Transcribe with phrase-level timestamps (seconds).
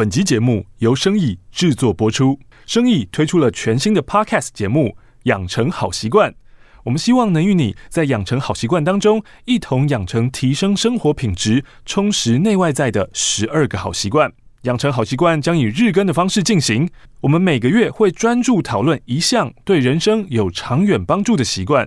[0.00, 2.40] 本集节目由生意制作播出。
[2.64, 4.88] 生意推出了全新的 Podcast 节目
[5.24, 6.30] 《养成好习惯》，
[6.84, 14.32] 我们希望能与你在养成好习惯当中，一同养成提升生活品质、充实内外在的十二个好习惯。
[14.62, 16.88] 养成好习惯将以日更的方式进行，
[17.20, 21.86] 我们每个月会专注讨论一项对人生有长远帮助的习惯，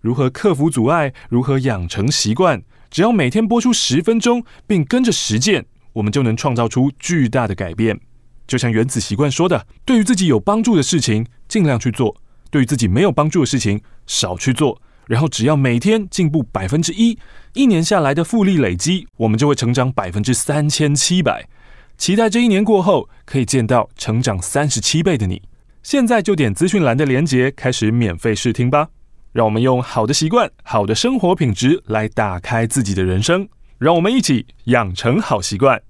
[0.00, 2.60] 如何克服阻碍，如何养成习惯。
[2.90, 7.98] 只要每天播出十分钟，并跟着实践，我们就能创造出巨大的改变。
[8.46, 12.14] 就像原子习惯说的：“对于自己有帮助的事情，尽量去做；
[12.50, 14.80] 对于自己没有帮助的事情，少去做。
[15.06, 17.18] 然后，只要每天进步百分之一，
[17.54, 21.48] 一年下来的复利累积，我们就会成长百分之三千七百。
[21.96, 25.42] 期待这一年过后，可以见到成长三十七倍的你。
[25.82, 28.88] 现在就点资讯栏的连接，开始免费试听吧。”
[29.32, 33.48] 让我们用好的习惯、好的生活品质来打开自己的人生。
[33.82, 35.82] 让我们一起养成好习惯。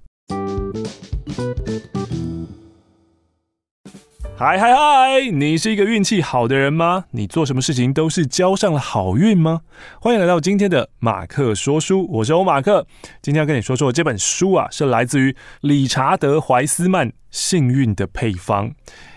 [4.35, 5.31] 嗨嗨嗨！
[5.31, 7.05] 你是一个运气好的人吗？
[7.11, 9.61] 你做什么事情都是交上了好运吗？
[10.01, 12.87] 欢迎来到今天的马克说书，我是欧马克。
[13.21, 18.71] 今天要跟你说说这本书啊，是来自于理查德·怀斯曼《幸运的配方》。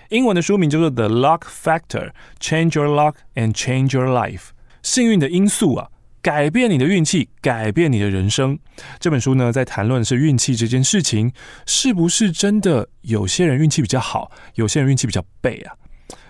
[0.10, 4.34] 英文的书名叫做《The Luck Factor: Change Your Luck and Change Your Life》。
[4.84, 5.88] 幸运的因素啊，
[6.26, 8.58] 改变你的运气，改变你的人生。
[9.00, 11.32] 这本书呢，在谈论是运气这件事情，
[11.68, 15.76] 是不是真的有些人运气比较好，有些人运气比较背啊？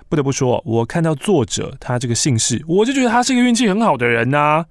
[0.09, 4.66] 不得不说，我看到作者他这个姓氏，我就觉得他是一个运气很好的人呐、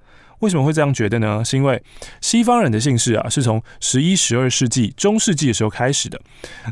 [0.45, 1.43] 为什么会这样觉得呢？
[1.43, 1.83] 是因为
[2.21, 6.21] 西方人的姓氏啊，是从十一、十二世纪中世纪的时候开始的。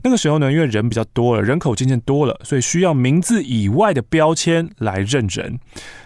[0.04, 5.58] 那个时候呢，因为人比较多了，人口渐渐多了，所以需要名字以外的标签来认人。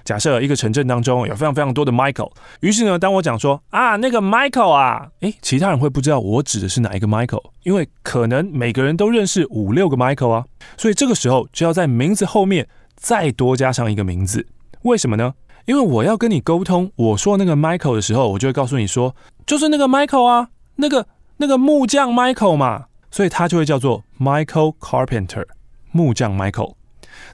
[0.05, 10.45] 假设一个城镇当中有非常非常多的 Michael，于是呢，当我讲说啊，那个 Michael 啊，诶，其他人会不知道我指的是哪一个 Michael，因为可能每个人都认识五六个 Michael 啊，
[10.77, 14.47] 所以这个时候就要在名字后面再多加上一个名字。
[14.83, 15.35] 为什么呢？
[15.67, 19.15] 因为我要跟你沟通，我说那个 Michael 的时候，我就会告诉你说，
[19.45, 21.07] 就是那个 Michael 啊，那个
[21.39, 25.45] 那个木匠 Michael 嘛，所以他就会叫做 Michael Carpenter，
[25.91, 26.75] 木匠 Michael。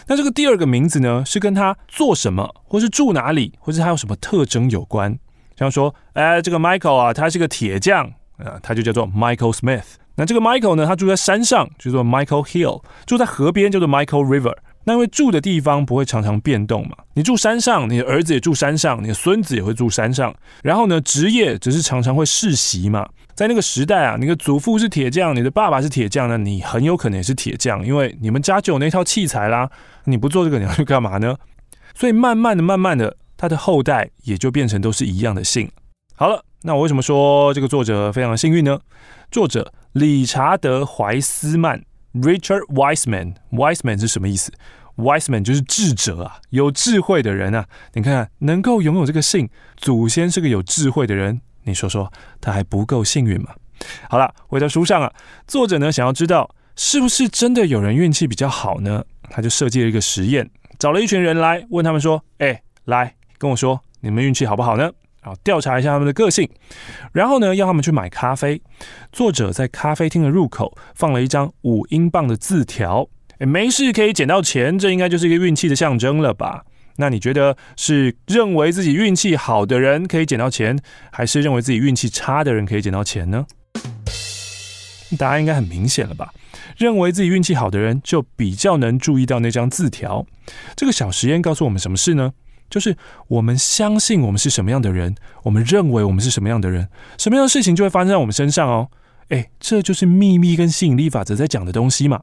[0.06, 5.18] 那这个第二个名字呢，是跟他做什么，或是住哪里，或是他有什么特征有关。
[5.58, 9.84] 像说，哎，这个 Michael 啊，他是个铁匠啊，他就叫做 Michael Smith。
[10.14, 14.56] 那这个 Michael 呢，他住在山上，叫做 Michael Hill；住在河边，叫做 Michael River。
[14.84, 20.34] 那因为住的地方不会常常变动嘛，你住山上，你的儿子也住山上，你的孙子也会住山上。
[20.62, 23.08] 然后呢，职业只是常常会世袭嘛。
[23.34, 29.70] 在那个时代啊，你的祖父是铁匠，你的爸爸是铁匠，那你很有可能也是铁匠，因为你们家就有那套器材啦。
[30.04, 31.36] 你不做这个，你要去干嘛呢？
[31.94, 35.70] 所以慢慢的、慢慢的，他的后代也就变成都是一样的姓。
[36.16, 38.80] 好了，那我为什么说这个作者非常幸运呢？
[39.30, 41.82] 作者理查德·怀斯曼。
[42.14, 44.52] Richard Wiseman，Wiseman 是什么意思
[44.96, 47.66] ？Wiseman 就是智者啊，有智慧的人啊。
[47.94, 53.54] 你看，能够拥有这个姓，祖先是个有智慧的人，你说说，他还不够幸运吗？
[54.10, 55.12] 好了，回到书上啊，
[55.46, 59.04] 作者呢想要知道是不是真的有人运气比较好呢？
[59.30, 66.48] 他就设计了一个实验，找了一群人来问他们说：“哎，来跟我说，你们运气好不好呢？”啊，调查一下他们的个性，
[67.12, 68.60] 然后呢，要他们去买咖啡。
[69.10, 76.64] 作者在咖啡厅的入口放了一张五英镑的字条，诶，没事可以捡到钱，这应该就是一个运气的象征了吧？
[76.96, 80.78] 那你觉得是认为自己运气好的人可以捡到钱，
[81.10, 83.46] 还是认为自己运气差的人可以捡到钱呢？
[85.18, 86.32] 答案应该很明显了吧？
[86.76, 90.26] 认为自己运气好的人就比较能注意到那张字条。
[90.74, 92.32] 这个小实验告诉我们什么事呢？
[92.72, 92.96] 就是
[93.28, 96.88] 我们相信我们是什么样的人，我们认为我们是什么样的人，
[97.18, 98.90] 什么样的事情就会发生在我们身上哦。
[99.28, 102.22] 诶，这就是秘密跟吸引力法则在讲的东西嘛。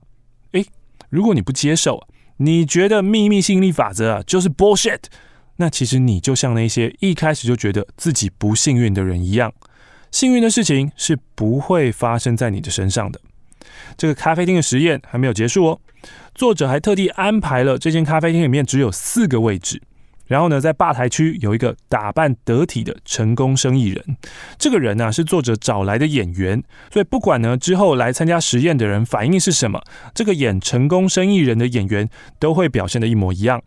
[0.54, 0.66] 诶，
[1.12, 2.08] 如果你不接受，
[2.38, 5.02] 你觉得秘密吸引力法则啊就是 bullshit，
[5.58, 9.54] 那其实你就像那些一开始就觉得自己不幸运的人一样，
[10.10, 13.22] 幸运的事情是不会发生在你的身上的。
[13.96, 15.80] 这个咖啡厅的实验还没有结束哦，
[16.34, 19.80] 作者还特地安排了这间咖啡厅里面只有四个位置。
[20.30, 24.18] 然后呢，在吧台区有一个打扮得体的成功生意人，
[24.60, 29.82] 这个人呢、是作者找来的演员，所以不管呢之后来参加实验的人反应是什么，
[30.14, 33.60] 这个演成功生意人的演员都会表现的一模一样。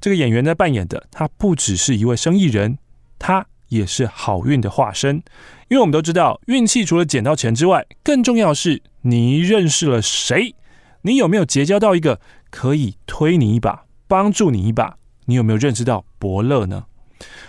[0.00, 2.78] 这个演员在扮演的，他不只是一位生意人，
[3.16, 5.22] 他也是好运的化身。
[5.68, 10.56] 因为我们都知道，运气除了捡到钱之外，更重要是你认识了谁，
[11.02, 12.18] 你有没有结交到一个
[12.50, 14.96] 可以推你一把、帮助你一把。
[15.30, 16.86] 你有没有认识到伯乐呢？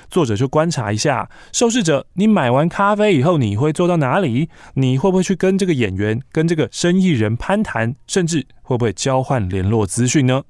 [0.07, 4.49] 作者就观察一下受试者，你买完咖啡以后，你会坐到哪里？
[4.75, 10.43] 你会不会去跟这个演员、跟这个生意人攀谈，甚至会不会交换联络资讯呢？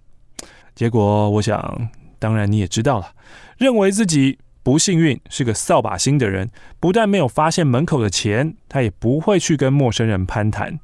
[0.75, 1.89] 结果，我想，
[2.19, 3.13] 当然你也知道了，
[3.57, 6.51] 认为自己不幸运是个扫把星的人，
[6.81, 10.77] 不但没有发现门口的钱，他也不会去跟陌生人攀谈。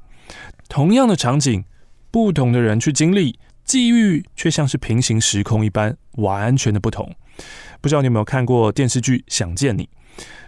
[0.70, 1.64] 同样的场景，
[2.10, 7.14] 不同的人去经历，际遇却像是平行时空一般，完全的不同。
[7.80, 9.84] 不知道你有没有看过电视剧《想见你》？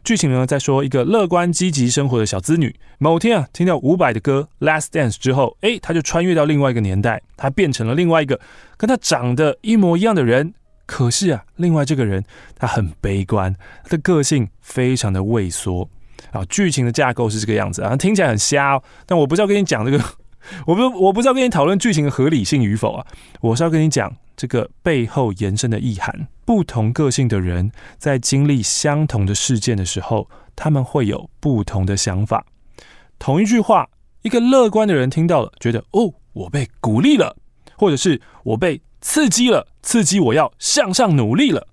[0.02, 8.40] 剧情呢，在说一个乐观积极生活的小资女，某天啊，听到伍佰的歌《Last Dance》之后，诶，她就穿越到另外一个年代，她变成了另外一个
[8.76, 10.54] 跟她长得一模一样的人。
[10.86, 12.24] 可是啊，另外这个人
[12.56, 15.88] 他很悲观，他的个性非常的畏缩。
[16.32, 20.04] 啊，剧情的架构是这个样子啊，听起来很瞎哦，但我不是要跟你讲这个，
[20.66, 23.06] 我不我不是要跟你讨论剧情的合理性与否啊，
[23.40, 26.28] 我是要跟你讲这个背后延伸的意涵。
[26.44, 32.44] 不同个性的人在经历相同的事件的时候，他们会有不同的想法。
[33.18, 33.88] 同一句话，
[34.22, 37.36] 一个乐观的人听到了，觉得哦，我被鼓励了，
[37.76, 41.68] 或者是我被刺激了，刺激我要向上努力了。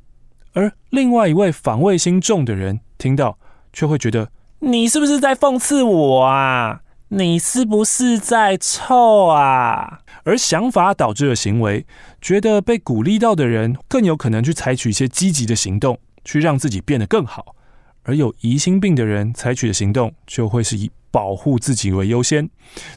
[0.54, 3.40] 而另外一位防卫心重的人听到，
[3.74, 4.30] 却会觉得
[4.60, 6.82] 你是不是在讽刺我啊？
[7.10, 10.00] 你是不是在臭啊？
[10.24, 11.86] 而想法导致的行为，
[12.22, 17.56] 觉得被鼓励到的人更有可能去采取一些积极的行动，去让自己变得更好。
[18.04, 22.50] 而有疑心病的人采取的行动，就会是以保护自己为优先。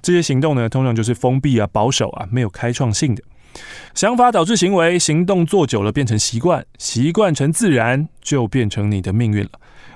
[0.03, 3.23] 这些行动呢，通常就是封闭啊、保守啊，没有开创性的。
[3.95, 9.51] 想法导致行为，行动做久了变成习惯，习惯成自然，就变成你的命运了。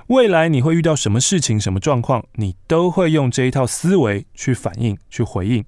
[0.07, 5.63] 未来你会遇到什么事情、什么状况，你都会用这一套思维去反应、去回应，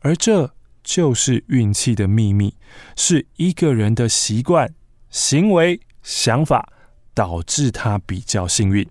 [0.00, 0.52] 而这。
[0.84, 2.56] 就是运气的秘密，
[2.96, 4.74] 是一个人的习惯、
[5.10, 6.72] 行为、想法
[7.14, 8.84] 导致他比较幸运。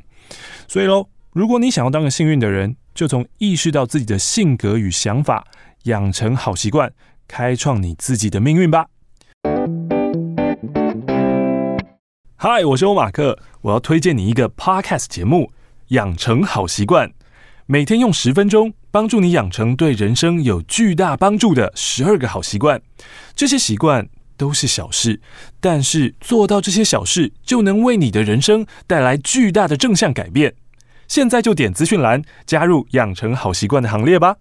[0.69, 5.45] 所以喽，如果你想要当个幸运的人，就从意识到自己的性格与想法，
[5.83, 6.93] 养成好习惯，
[7.27, 8.87] 开创你自己的命运吧。
[12.43, 15.43] 嗨，我是欧马克，我要推荐你一个 Podcast 节目
[15.89, 17.07] 《养成好习惯》，
[17.67, 18.73] 每天用十分钟。
[18.89, 22.81] 帮助你养成对人生有巨大帮助的十二个好习惯。
[23.35, 25.21] 这些习惯都是小事，
[25.59, 30.55] 但是做到这些小事，就能为你的人生带来巨大的正向改变。
[31.07, 34.37] 现在就点资讯栏，加入养成好习惯的行列吧。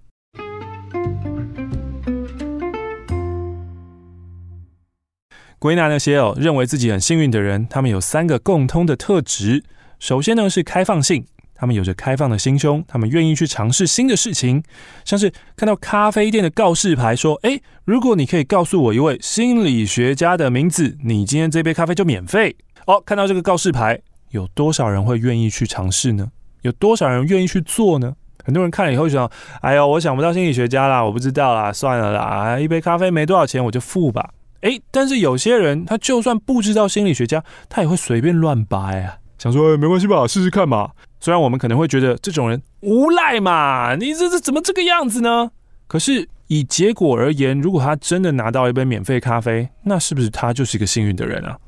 [5.61, 9.63] 归纳那些哦，认为自己很幸运的人，他们有三个共通的特质。
[9.99, 11.27] 首先呢，是开放性。
[11.55, 14.63] 他们有着开放的心胸，他们愿意去尝试新的事情，
[15.05, 22.57] 像是看到咖啡店的告示牌说：“诶，如果你可以告诉我一位心理学家的名字，你今天这杯咖啡就免费。”
[22.89, 26.31] 哦，看到这个告示牌，有多少人会愿意去尝试呢？
[26.63, 28.15] 有多少人愿意去做呢？
[28.43, 29.31] 很多人看了以后就想
[29.61, 34.31] ：“哎呦，我想不到心理学家啦，我不知道啦，算了啦，一杯咖啡没多少钱，我就付吧。”
[34.63, 40.91] 诶，但是有些人他就算不知道心理学家，他也会随便乱掰啊，想说：“，没关系吧，试试看嘛。”
[41.21, 45.51] 虽然我们可能会觉得这种人无赖嘛，你这这怎么这个样子呢？
[45.87, 51.59] 可是以结果而言，如果他真的拿到一杯免费咖啡，那是不是他就是一个幸运的人啊？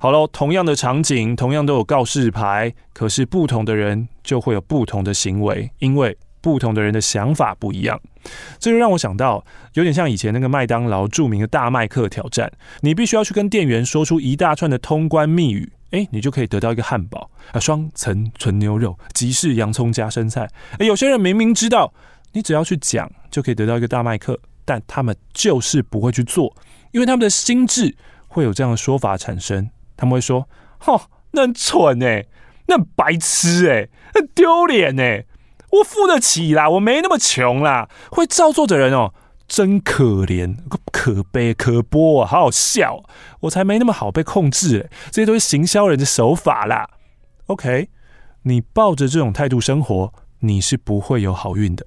[0.00, 8.00] 好喽，同样的场景，同样都有告示牌，可是不同的人就会有不同的行为，因为不同的人的想法不一样。
[8.58, 9.44] 这就让我想到，
[9.74, 15.72] 有点像以前那个麦当劳著名的大麦克挑战，你必须要去跟店员说出一大串的通关密语。
[15.90, 20.46] 哎，你就可以得到一个汉堡啊，双层纯牛肉，吉士洋葱加生菜。
[20.78, 21.92] 哎，有些人明明知道，
[22.32, 26.54] 你只要去讲就可以得到一个大麦克，但他们就是不会去做，
[26.92, 29.70] 因为他们的心智会有这样的说法产生。
[29.96, 30.46] 他们会说
[30.78, 32.26] ：“哈，那很蠢哎，
[32.66, 35.24] 那很白痴哎，很丢脸哎，
[35.70, 39.12] 我付得起啦，我没那么穷啦。”会照做的人哦。
[39.46, 40.58] 真可怜，
[40.92, 42.28] 可悲可播啊！
[42.28, 43.02] 好好笑，
[43.40, 46.86] 我才没那么好被控制诶，这些都是行销人的手法啦。
[47.46, 47.88] OK，
[48.42, 51.86] 你抱着这种态度生活，你是不会有好运的。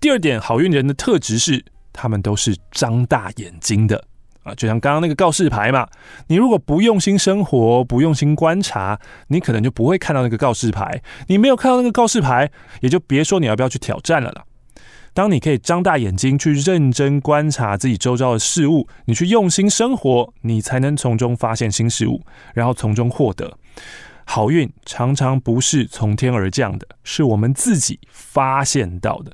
[0.00, 1.62] 第二点，好运人的特质是，
[1.92, 4.02] 他们都是张大眼睛的
[4.46, 5.86] 啊，就像刚刚那个告示牌嘛。
[6.28, 8.98] 你如果不用心生活，不用心观察，
[9.28, 11.02] 你可能就不会看到那个告示牌。
[11.26, 12.50] 你没有看到那个告示牌，
[12.80, 14.44] 也就别说你要不要去挑战了啦。
[15.12, 22.22] 当你可以张大眼睛去认真观察自己周遭的事物，你去用心生活，你才能从中发现新事物，
[22.54, 23.56] 然后从中获得
[24.26, 24.70] 好运。
[24.84, 29.32] 常常不是从天而降的，是我们自己发现到的。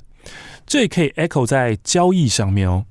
[0.65, 2.85] 这也可以 echo 在交易上面哦。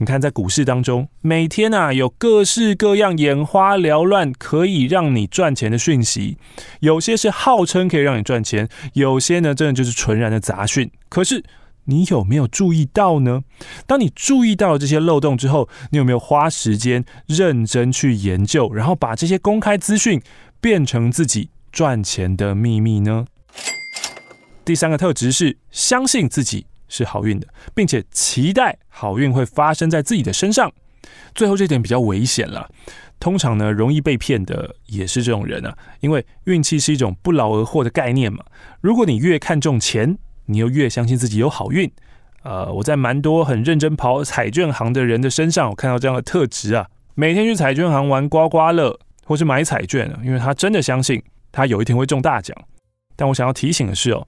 [0.00, 6.38] 你看，在股市当中，每天啊有各式各样眼花缭乱可以让你赚钱的讯息，
[6.80, 10.90] 有些是号称可以让你赚钱，有些呢真的就是纯然的杂讯。
[11.10, 11.44] 可是
[11.84, 13.42] 你有没有注意到呢？
[13.86, 20.18] 当你注意到了这些漏洞之后，你有没有花时间认真去研究，然后把这些公开资讯
[20.62, 23.26] 变成自己赚钱的秘密呢？
[24.64, 30.70] 第三个特质是相信自己是好运的，并且期待好运会发生在自己的身上。
[31.34, 32.68] 最后这点比较危险了，
[33.18, 38.44] 通常呢容易被骗的也是这种人啊，因为运气是一种不劳而获的概念嘛。
[38.82, 41.90] 如果你越看重钱，你又越相信自己有好运。
[42.42, 52.56] 呃，我在蛮多很认真跑彩券行的人的身上，我看到这样的特质啊，每天去彩券行玩刮刮乐或是买彩券，因为他真的相信他有一天会中大奖。
[53.14, 54.26] 但我想要提醒的是哦。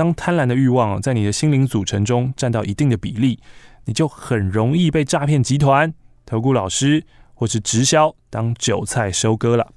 [0.00, 3.38] 当贪婪的欲望在你的心灵组成中占到一定的比例，
[3.84, 5.92] 你就很容易被诈骗集团、
[6.24, 7.04] 投顾老师
[7.34, 9.70] 或是直销当韭菜收割了。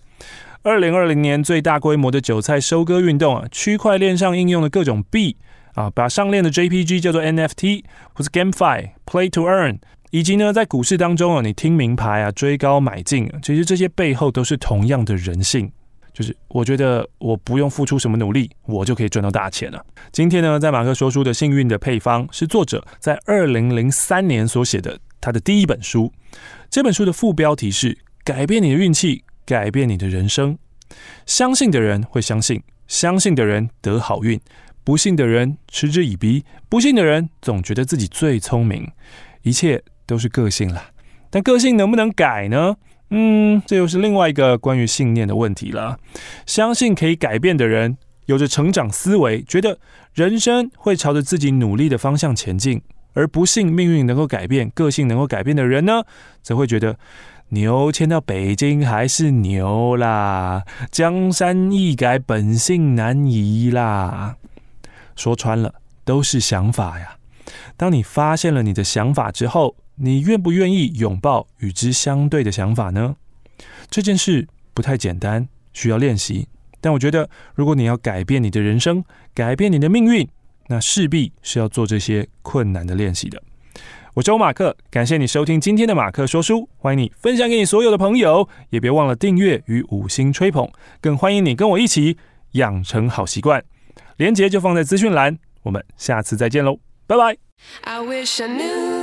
[0.61, 5.35] 二零二零年最大规模的韭菜收割运动啊，区块链上应用的各种币
[5.73, 9.79] 啊，把上链的 JPG 叫做 NFT，或是 GameFi、Play to Earn，
[10.11, 15.69] 以及呢在股市当中啊，你听名牌啊追高买进，其实这些背后都是同样的人性。
[16.13, 19.83] 就是我觉得我不用付出什么努力，我就可以赚到大钱了。
[20.11, 26.13] 今天呢，在马克说书的幸运的配方是作者在二零零三年所写的他的第一本书。
[26.69, 30.57] 这本书的副标题是“改变你的运气，改变你的人生”。
[31.25, 34.37] 相信的人会相信，相信的人得好运；
[34.83, 38.87] 不信的人嗤之以鼻，不信的人总觉得自己最聪明。
[39.41, 40.91] 一切都是个性啦，
[41.31, 42.75] 但个性能不能改呢？
[43.15, 45.99] 嗯，这又是另外一个关于信念的问题了。
[46.47, 49.77] 相信可以改变的人，有着成长思维，觉得
[50.15, 52.79] 人生会朝着自己努力的方向前进；
[53.13, 56.03] 而不信命运能够改变、个性能够改变的人呢，
[56.41, 56.97] 则会觉得
[57.49, 64.37] 牛迁到北京还是牛啦，江山易改，本性难移啦。
[65.15, 67.17] 说穿了，都是想法呀。
[67.77, 73.15] 当你发现了你的想法之后，你愿不愿意拥抱与之相对的想法呢？
[73.89, 76.47] 这件事不太简单，需要练习。
[76.81, 80.27] 但我觉得，如果你要改变你的人生，改变你的命运，
[80.67, 83.41] 那势必是要做这些困难的练习的。
[84.15, 90.69] 我是马克，感谢你收听今天的马克说书，欢迎你分享给你所有的朋友，也别忘了订阅与五星吹捧，
[91.01, 92.17] 更欢迎你跟我一起
[92.51, 93.63] 养成好习惯。
[94.17, 97.37] 连接就放在资讯栏，我们下次再见喽，拜拜。
[97.81, 99.02] I wish I knew